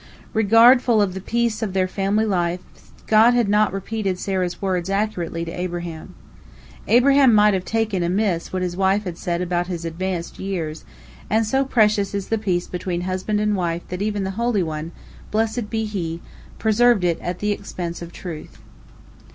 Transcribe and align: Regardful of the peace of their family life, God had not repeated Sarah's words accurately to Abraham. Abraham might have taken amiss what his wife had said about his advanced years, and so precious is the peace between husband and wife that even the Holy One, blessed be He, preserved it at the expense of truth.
Regardful 0.33 0.99
of 0.99 1.13
the 1.13 1.21
peace 1.21 1.61
of 1.61 1.73
their 1.73 1.87
family 1.87 2.25
life, 2.25 2.59
God 3.05 3.35
had 3.35 3.47
not 3.47 3.71
repeated 3.71 4.17
Sarah's 4.17 4.59
words 4.59 4.89
accurately 4.89 5.45
to 5.45 5.51
Abraham. 5.51 6.15
Abraham 6.87 7.31
might 7.35 7.53
have 7.53 7.65
taken 7.65 8.01
amiss 8.01 8.51
what 8.51 8.63
his 8.63 8.75
wife 8.75 9.03
had 9.03 9.15
said 9.19 9.43
about 9.43 9.67
his 9.67 9.85
advanced 9.85 10.39
years, 10.39 10.85
and 11.29 11.45
so 11.45 11.63
precious 11.63 12.15
is 12.15 12.29
the 12.29 12.39
peace 12.39 12.65
between 12.65 13.01
husband 13.01 13.39
and 13.39 13.55
wife 13.55 13.87
that 13.89 14.01
even 14.01 14.23
the 14.23 14.31
Holy 14.41 14.63
One, 14.63 14.91
blessed 15.29 15.69
be 15.69 15.85
He, 15.85 16.19
preserved 16.57 17.03
it 17.03 17.19
at 17.21 17.37
the 17.37 17.51
expense 17.51 18.01
of 18.01 18.11
truth. 18.11 18.57